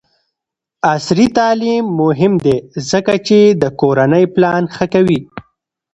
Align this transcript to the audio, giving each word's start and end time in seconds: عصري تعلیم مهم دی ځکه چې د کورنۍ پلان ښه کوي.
عصري 0.91 1.25
تعلیم 1.37 1.83
مهم 2.01 2.33
دی 2.45 2.57
ځکه 2.91 3.13
چې 3.27 3.37
د 3.61 3.63
کورنۍ 3.79 4.25
پلان 4.35 4.63
ښه 4.75 4.85
کوي. 4.93 5.19